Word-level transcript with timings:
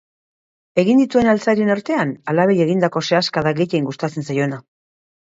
Egin 0.83 1.01
dituen 1.01 1.27
altzarien 1.33 1.69
artean, 1.73 2.13
alabei 2.33 2.55
egindako 2.65 3.05
sehaska 3.11 3.45
da 3.49 3.53
gehien 3.61 3.87
gustatzen 3.91 4.27
zaiona. 4.31 4.61